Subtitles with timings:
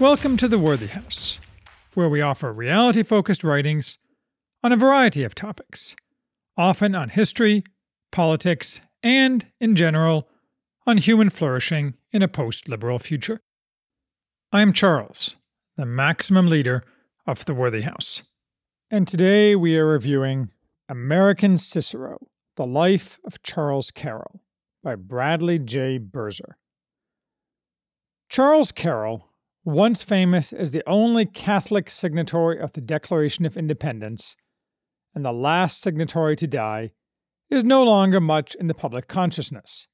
[0.00, 1.38] Welcome to the Worthy House,
[1.92, 3.98] where we offer reality focused writings
[4.64, 5.94] on a variety of topics,
[6.56, 7.64] often on history,
[8.10, 10.26] politics, and, in general,
[10.86, 13.42] on human flourishing in a post liberal future.
[14.50, 15.36] I am Charles,
[15.76, 16.82] the maximum leader
[17.26, 18.22] of the Worthy House,
[18.90, 20.48] and today we are reviewing
[20.88, 24.40] American Cicero The Life of Charles Carroll
[24.82, 25.98] by Bradley J.
[25.98, 26.54] Birzer.
[28.30, 29.26] Charles Carroll,
[29.64, 34.36] once famous as the only Catholic signatory of the Declaration of Independence
[35.14, 36.92] and the last signatory to die,
[37.50, 39.88] is no longer much in the public consciousness.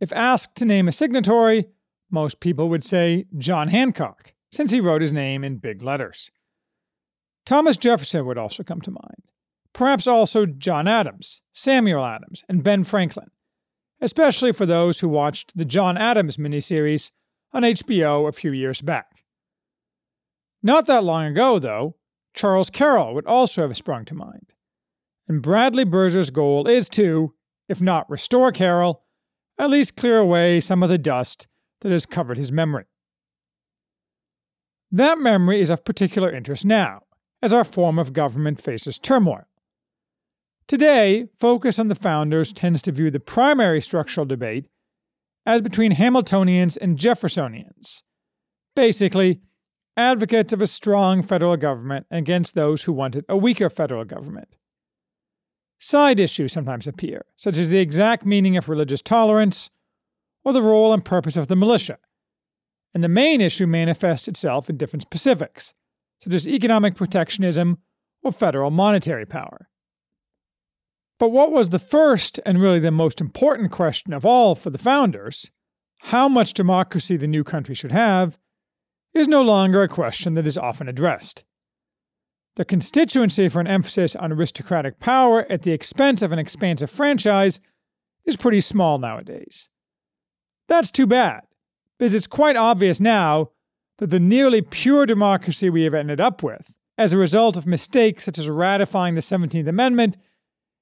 [0.00, 1.66] If asked to name a signatory,
[2.10, 6.30] most people would say John Hancock, since he wrote his name in big letters.
[7.46, 9.22] Thomas Jefferson would also come to mind
[9.76, 13.30] perhaps also John Adams, Samuel Adams, and Ben Franklin,
[14.00, 17.10] especially for those who watched the John Adams miniseries
[17.52, 19.22] on HBO a few years back.
[20.62, 21.96] Not that long ago, though,
[22.34, 24.52] Charles Carroll would also have sprung to mind.
[25.28, 27.34] And Bradley Birzer's goal is to,
[27.68, 29.02] if not restore Carroll,
[29.58, 31.46] at least clear away some of the dust
[31.80, 32.84] that has covered his memory.
[34.90, 37.02] That memory is of particular interest now,
[37.42, 39.44] as our form of government faces turmoil.
[40.68, 44.66] Today, Focus on the Founders tends to view the primary structural debate
[45.46, 48.02] as between Hamiltonians and Jeffersonians.
[48.74, 49.40] Basically,
[49.96, 54.48] advocates of a strong federal government against those who wanted a weaker federal government.
[55.78, 59.70] Side issues sometimes appear, such as the exact meaning of religious tolerance
[60.44, 61.98] or the role and purpose of the militia.
[62.94, 65.74] And the main issue manifests itself in different specifics,
[66.20, 67.78] such as economic protectionism
[68.22, 69.68] or federal monetary power.
[71.18, 74.78] But what was the first and really the most important question of all for the
[74.78, 75.50] founders,
[75.98, 78.38] how much democracy the new country should have,
[79.14, 81.44] is no longer a question that is often addressed.
[82.56, 87.60] The constituency for an emphasis on aristocratic power at the expense of an expansive franchise
[88.24, 89.68] is pretty small nowadays.
[90.68, 91.42] That's too bad,
[91.98, 93.50] because it's quite obvious now
[93.98, 98.24] that the nearly pure democracy we have ended up with, as a result of mistakes
[98.24, 100.16] such as ratifying the 17th Amendment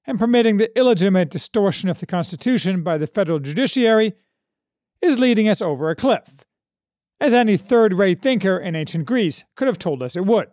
[0.07, 4.13] and permitting the illegitimate distortion of the Constitution by the federal judiciary
[5.01, 6.45] is leading us over a cliff,
[7.19, 10.47] as any third rate thinker in ancient Greece could have told us it would.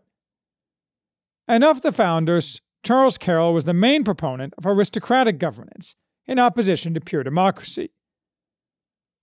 [1.47, 5.95] And of the founders, Charles Carroll was the main proponent of aristocratic governance
[6.27, 7.91] in opposition to pure democracy,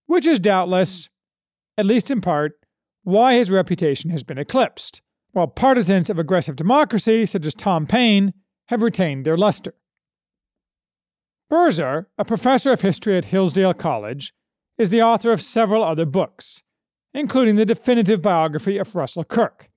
[0.06, 1.10] which is doubtless,
[1.78, 2.54] at least in part,
[3.04, 5.02] why his reputation has been eclipsed,
[5.32, 8.34] while partisans of aggressive democracy, such as Tom Paine,
[8.68, 9.74] have retained their luster.
[11.50, 14.34] Birzer, a professor of history at Hillsdale College,
[14.78, 16.64] is the author of several other books,
[17.14, 19.70] including the definitive biography of Russell Kirk.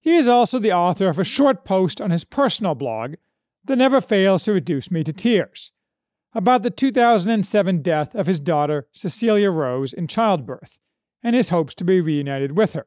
[0.00, 3.14] He is also the author of a short post on his personal blog
[3.64, 5.72] that never fails to reduce me to tears
[6.34, 10.78] about the 2007 death of his daughter Cecilia Rose in childbirth
[11.22, 12.86] and his hopes to be reunited with her.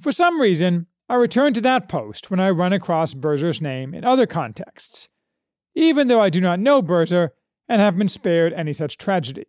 [0.00, 4.04] For some reason, I return to that post when I run across Birzer's name in
[4.04, 5.08] other contexts
[5.76, 7.28] even though I do not know Birzer
[7.68, 9.44] and have been spared any such tragedy.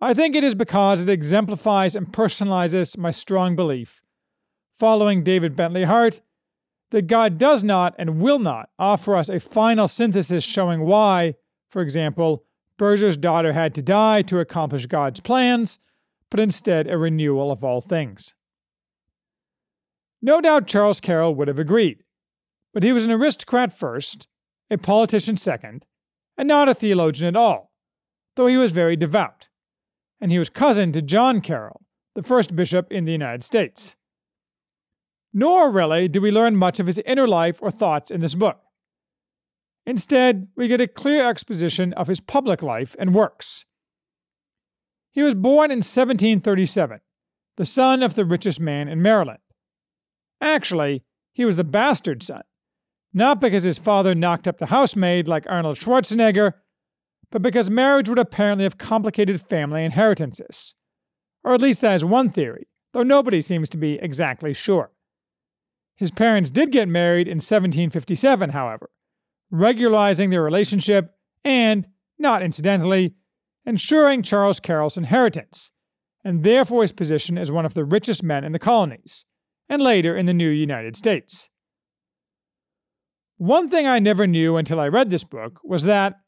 [0.00, 4.02] I think it is because it exemplifies and personalizes my strong belief,
[4.74, 6.20] following David Bentley Hart,
[6.90, 11.34] that God does not and will not offer us a final synthesis showing why,
[11.70, 12.44] for example,
[12.78, 15.78] Birzer's daughter had to die to accomplish God's plans,
[16.28, 18.34] but instead a renewal of all things.
[20.20, 22.02] No doubt Charles Carroll would have agreed,
[22.72, 24.26] but he was an aristocrat first
[24.74, 25.86] a politician second,
[26.36, 27.72] and not a theologian at all,
[28.36, 29.48] though he was very devout,
[30.20, 31.80] and he was cousin to John Carroll,
[32.14, 33.96] the first bishop in the United States.
[35.32, 38.60] Nor really do we learn much of his inner life or thoughts in this book.
[39.86, 43.64] Instead, we get a clear exposition of his public life and works.
[45.12, 47.00] He was born in 1737,
[47.56, 49.40] the son of the richest man in Maryland.
[50.40, 52.42] Actually, he was the bastard son,
[53.14, 56.52] not because his father knocked up the housemaid like Arnold Schwarzenegger,
[57.30, 60.74] but because marriage would apparently have complicated family inheritances.
[61.44, 64.90] Or at least that is one theory, though nobody seems to be exactly sure.
[65.96, 68.90] His parents did get married in 1757, however,
[69.50, 71.14] regularizing their relationship
[71.44, 71.86] and,
[72.18, 73.14] not incidentally,
[73.64, 75.70] ensuring Charles Carroll's inheritance,
[76.24, 79.24] and therefore his position as one of the richest men in the colonies,
[79.68, 81.48] and later in the new United States.
[83.36, 86.20] One thing I never knew until I read this book was that,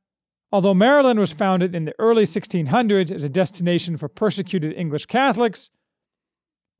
[0.50, 5.70] although Maryland was founded in the early 1600s as a destination for persecuted English Catholics,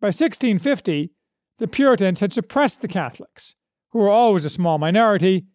[0.00, 1.11] By 1650,
[1.58, 3.55] the Puritans had suppressed the Catholics,
[3.93, 5.46] who were always a small minority,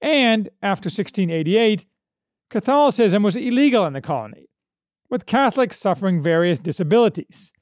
[0.00, 1.86] and after 1688,
[2.50, 4.48] Catholicism was illegal in the colony,
[5.10, 7.52] with Catholics suffering various disabilities,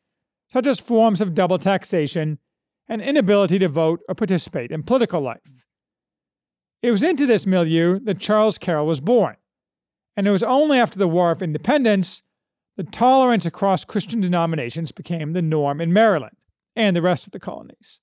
[0.52, 2.38] such as forms of double taxation
[2.88, 5.64] and inability to vote or participate in political life.
[6.82, 9.36] It was into this milieu that Charles Carroll was born,
[10.16, 12.22] and it was only after the War of Independence
[12.76, 16.36] that tolerance across Christian denominations became the norm in Maryland
[16.74, 18.00] and the rest of the colonies.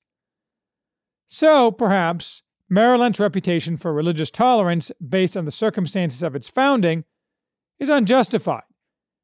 [1.28, 7.04] So, perhaps, Maryland's reputation for religious tolerance based on the circumstances of its founding
[7.80, 8.64] is unjustified,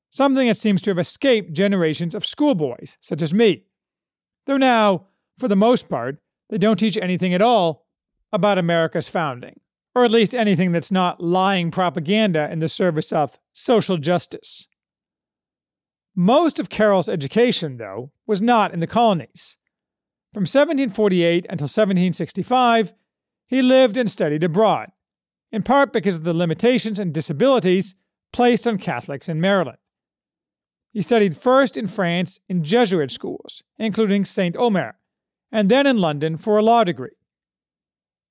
[0.09, 3.63] something that seems to have escaped generations of schoolboys, such as me.
[4.47, 5.07] Though now,
[5.37, 6.17] for the most part,
[6.49, 7.84] they don't teach anything at all
[8.31, 9.59] about America's founding,
[9.93, 14.67] or at least anything that's not lying propaganda in the service of social justice.
[16.15, 19.57] Most of Carroll's education, though, was not in the colonies.
[20.33, 22.93] From 1748 until 1765,
[23.47, 24.91] he lived and studied abroad,
[25.51, 27.95] in part because of the limitations and disabilities
[28.33, 29.77] placed on Catholics in Maryland.
[30.91, 34.55] He studied first in France in Jesuit schools, including St.
[34.55, 34.97] Omer,
[35.51, 37.17] and then in London for a law degree.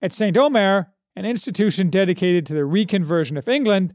[0.05, 0.37] At St.
[0.37, 3.95] Omer, an institution dedicated to the reconversion of England,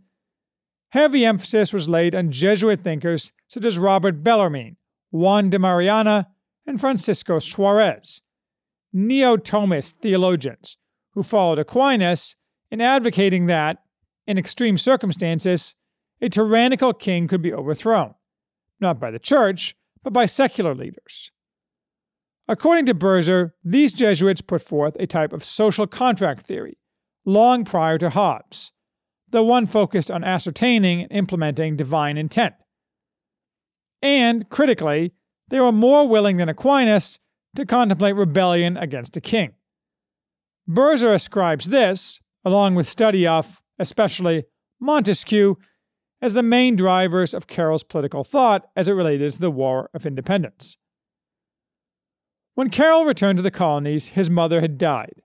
[0.89, 4.77] heavy emphasis was laid on Jesuit thinkers such as Robert Bellarmine,
[5.11, 6.29] Juan de Mariana,
[6.65, 8.23] and Francisco Suarez,
[8.91, 10.77] neo Thomist theologians
[11.13, 12.35] who followed Aquinas
[12.71, 13.77] in advocating that,
[14.25, 15.75] in extreme circumstances,
[16.23, 18.15] a tyrannical king could be overthrown,
[18.79, 21.29] not by the church, but by secular leaders.
[22.49, 26.79] According to Birzer, these Jesuits put forth a type of social contract theory
[27.23, 28.71] long prior to Hobbes,
[29.29, 32.55] the one focused on ascertaining and implementing divine intent.
[34.01, 35.13] And, critically,
[35.49, 37.19] they were more willing than Aquinas
[37.55, 39.53] to contemplate rebellion against a king.
[40.67, 44.45] Birzer ascribes this, along with study of, especially,
[44.79, 45.55] Montesquieu,
[46.19, 50.07] as the main drivers of Carroll's political thought as it related to the War of
[50.07, 50.77] Independence.
[52.55, 55.21] When Carroll returned to the colonies, his mother had died,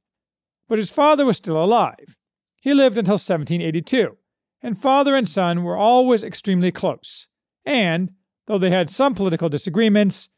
[0.68, 2.16] but his father was still alive.
[2.60, 4.16] He lived until 1782,
[4.62, 7.28] and father and son were always extremely close,
[7.64, 8.12] and,
[8.46, 10.30] though they had some political disagreements,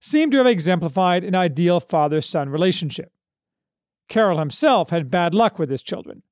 [0.00, 3.10] seemed to have exemplified an ideal father son relationship.
[4.08, 6.22] Carroll himself had bad luck with his children.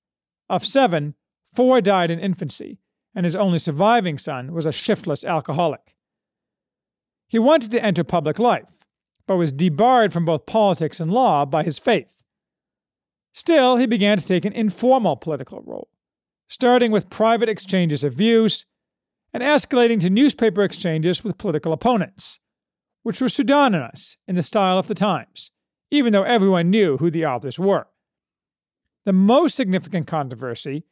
[0.49, 1.15] Of seven,
[1.53, 2.81] four died in infancy,
[3.15, 5.97] and his only surviving son was a shiftless alcoholic.
[7.27, 8.85] He wanted to enter public life,
[9.27, 12.23] but was debarred from both politics and law by his faith.
[13.33, 15.89] Still, he began to take an informal political role,
[16.49, 18.67] starting with private exchanges of views
[19.33, 22.41] and escalating to newspaper exchanges with political opponents,
[23.03, 25.51] which were pseudonymous in the style of the times,
[25.91, 27.87] even though everyone knew who the authors were.
[29.05, 30.85] The most significant controversy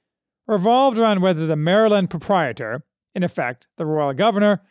[0.46, 2.82] revolved around whether the Maryland proprietor,
[3.14, 4.62] in effect the royal governor,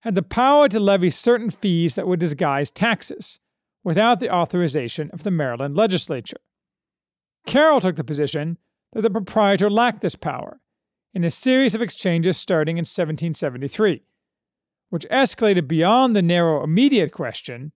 [0.00, 3.38] had the power to levy certain fees that would disguise taxes
[3.84, 6.38] without the authorization of the Maryland legislature.
[7.46, 8.58] Carroll took the position
[8.92, 10.60] that the proprietor lacked this power
[11.14, 14.02] in a series of exchanges starting in 1773,
[14.90, 17.72] which escalated beyond the narrow immediate question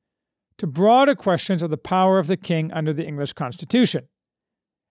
[0.59, 4.09] to broader questions of the power of the king under the English Constitution,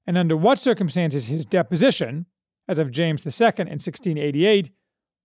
[0.05, 2.25] and under what circumstances his deposition,
[2.67, 4.71] as of James II in 1688,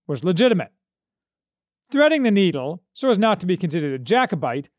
[0.07, 0.71] was legitimate.
[1.91, 4.69] Threading the needle so as not to be considered a Jacobite,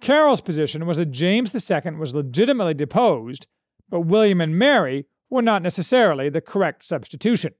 [0.00, 3.46] Carroll's position was that James II was legitimately deposed,
[3.88, 7.54] but William and Mary were not necessarily the correct substitution.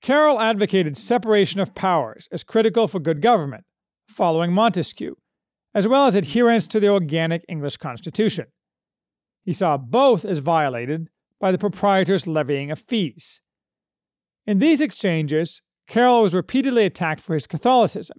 [0.00, 3.64] Carroll advocated separation of powers as critical for good government,
[4.08, 5.16] following Montesquieu,
[5.74, 8.46] as well as adherence to the organic English Constitution.
[9.44, 13.42] He saw both as violated by the proprietors levying of fees.
[14.46, 18.18] In these exchanges, Carroll was repeatedly attacked for his Catholicism,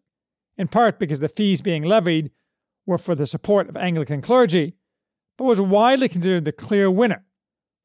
[0.58, 2.32] in part because the fees being levied
[2.86, 4.76] were for the support of Anglican clergy,
[5.38, 7.26] but was widely considered the clear winner,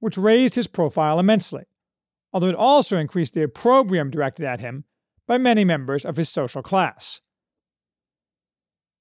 [0.00, 1.64] which raised his profile immensely
[2.32, 4.84] although it also increased the opprobrium directed at him
[5.26, 7.20] by many members of his social class.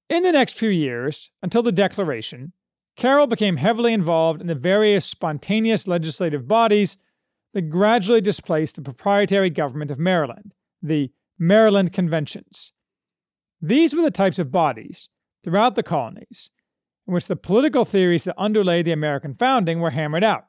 [0.08, 2.52] In the next few years, until the Declaration,
[2.96, 6.98] Carroll became heavily involved in the various spontaneous legislative bodies
[7.54, 12.72] that gradually displaced the proprietary government of Maryland, the Maryland Conventions.
[13.60, 15.08] These were the types of bodies,
[15.44, 16.50] throughout the colonies,
[17.06, 20.46] in which the political theories that underlay the American founding were hammered out,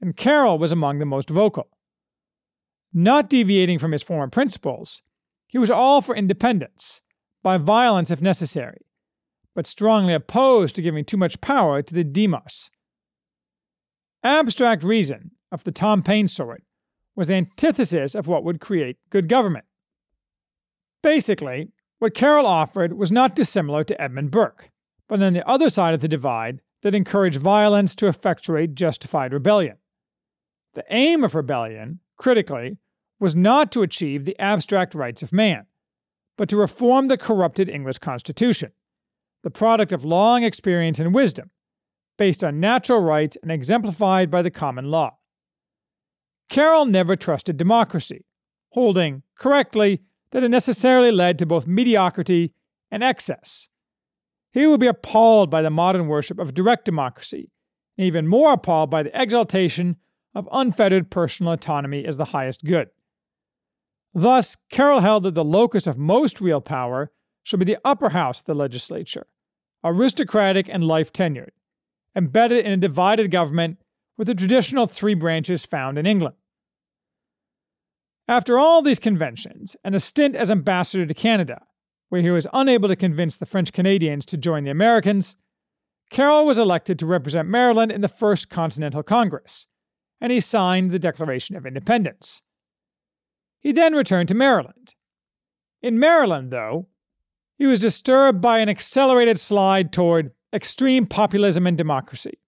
[0.00, 1.68] and Carroll was among the most vocal.
[2.92, 5.02] Not deviating from his former principles,
[5.46, 7.02] he was all for independence,
[7.42, 8.86] by violence if necessary,
[9.54, 12.70] but strongly opposed to giving too much power to the demos.
[14.22, 16.62] Abstract reason, of the Tom Paine sort,
[17.16, 19.64] was the antithesis of what would create good government.
[21.02, 24.70] Basically, what Carroll offered was not dissimilar to Edmund Burke,
[25.08, 29.76] but on the other side of the divide that encouraged violence to effectuate justified rebellion.
[30.74, 32.78] The aim of rebellion, critically,
[33.18, 35.66] was not to achieve the abstract rights of man,
[36.38, 38.72] but to reform the corrupted English constitution,
[39.42, 41.50] the product of long experience and wisdom,
[42.16, 45.18] based on natural rights and exemplified by the common law.
[46.50, 48.26] Carroll never trusted democracy,
[48.70, 50.02] holding, correctly,
[50.32, 52.52] that it necessarily led to both mediocrity
[52.90, 53.68] and excess.
[54.52, 57.52] He would be appalled by the modern worship of direct democracy,
[57.96, 59.96] and even more appalled by the exaltation
[60.34, 62.88] of unfettered personal autonomy as the highest good.
[64.12, 67.12] Thus, Carroll held that the locus of most real power
[67.44, 69.28] should be the upper house of the legislature,
[69.84, 71.50] aristocratic and life tenured,
[72.16, 73.78] embedded in a divided government
[74.16, 76.34] with the traditional three branches found in England.
[78.30, 81.62] After all these conventions and a stint as ambassador to Canada,
[82.10, 85.34] where he was unable to convince the French Canadians to join the Americans,
[86.10, 89.66] Carroll was elected to represent Maryland in the First Continental Congress,
[90.20, 92.42] and he signed the Declaration of Independence.
[93.58, 94.94] He then returned to Maryland.
[95.82, 96.86] In Maryland, though,
[97.58, 102.38] he was disturbed by an accelerated slide toward extreme populism and democracy.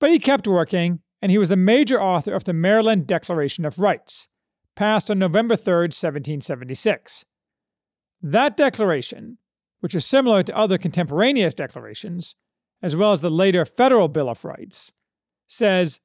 [0.00, 3.78] But he kept working, and he was the major author of the Maryland Declaration of
[3.78, 4.28] Rights,
[4.76, 7.24] passed on November 3, 1776.
[8.22, 9.38] That declaration,
[9.80, 12.36] which is similar to other contemporaneous declarations,
[12.82, 14.92] as well as the later Federal Bill of Rights,
[15.46, 16.00] says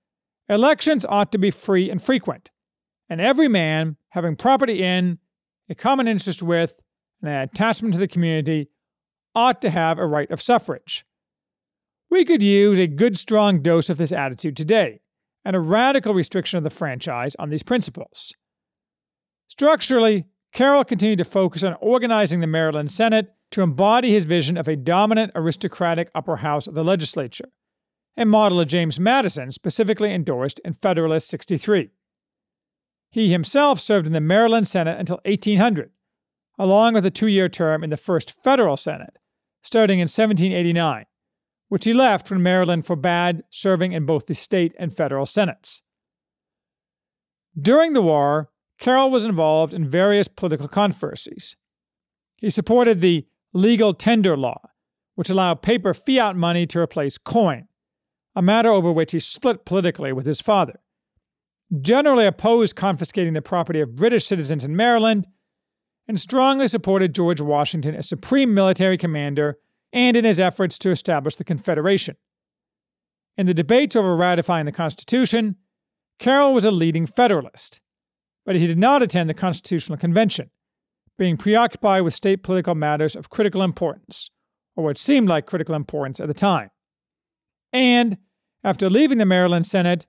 [0.49, 2.49] elections ought to be free and frequent,
[3.09, 5.19] and every man having property in,
[5.69, 6.79] a common interest with,
[7.21, 8.69] and an attachment to the community
[9.35, 11.05] ought to have a right of suffrage.
[12.09, 15.01] We could use a good strong dose of this attitude today,
[15.43, 18.33] and a radical restriction of the franchise on these principles.
[19.47, 24.67] Structurally, Carroll continued to focus on organizing the Maryland Senate to embody his vision of
[24.67, 27.49] a dominant aristocratic upper house of the legislature,
[28.17, 31.89] a model of James Madison specifically endorsed in Federalist 63.
[33.09, 35.91] He himself served in the Maryland Senate until 1800,
[36.59, 39.17] along with a two year term in the first federal Senate,
[39.61, 41.05] starting in 1789,
[41.69, 45.81] which he left when Maryland forbade serving in both the state and federal Senates.
[47.59, 48.49] During the war,
[48.79, 51.55] Carroll was involved in various political controversies.
[52.37, 54.69] He supported the legal tender law,
[55.15, 57.67] which allowed paper fiat money to replace coin,
[58.35, 60.79] a matter over which he split politically with his father.
[61.81, 65.27] Generally opposed confiscating the property of British citizens in Maryland,
[66.07, 69.57] and strongly supported George Washington as supreme military commander
[69.91, 72.15] and in his efforts to establish the Confederation.
[73.37, 75.57] In the debates over ratifying the Constitution,
[76.19, 77.81] Carroll was a leading Federalist
[78.47, 80.49] but he did not attend the Constitutional Convention,
[81.17, 84.31] being preoccupied with state political matters of critical importance,
[84.73, 86.69] or what seemed like critical importance at the time.
[87.73, 88.17] And,
[88.63, 90.07] after leaving the Maryland Senate,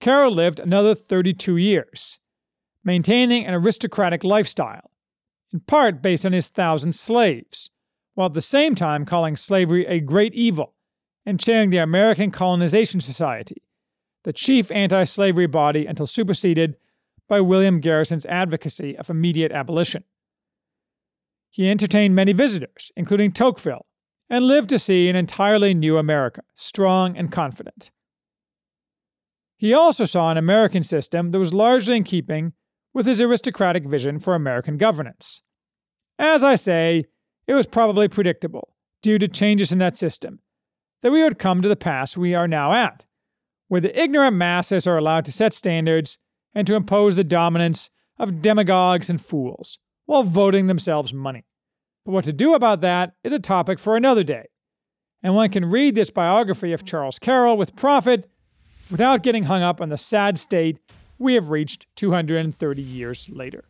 [0.00, 2.18] Carroll lived another 32 years,
[2.82, 4.90] maintaining an aristocratic lifestyle,
[5.52, 7.70] in part based on his thousand slaves,
[8.14, 10.74] while at the same time calling slavery a great evil
[11.24, 13.62] and chairing the American Colonization Society,
[14.24, 16.76] the chief anti slavery body until superseded
[17.28, 20.04] by William Garrison's advocacy of immediate abolition.
[21.50, 23.86] He entertained many visitors, including Tocqueville,
[24.28, 27.90] and lived to see an entirely new America, strong and confident.
[29.56, 32.52] He also saw an American system that was largely in keeping
[32.92, 35.42] with his aristocratic vision for American governance.
[36.18, 37.04] As I say,
[37.46, 40.40] it was probably predictable, due to changes in that system,
[41.02, 43.06] that we would come to the pass we are now at,
[43.68, 46.18] where the ignorant masses are allowed to set standards
[46.56, 51.44] and to impose the dominance of demagogues and fools while voting themselves money.
[52.06, 54.46] But what to do about that is a topic for another day.
[55.22, 58.26] And one can read this biography of Charles Carroll with profit
[58.90, 60.78] without getting hung up on the sad state
[61.18, 63.64] we have reached 230 years later.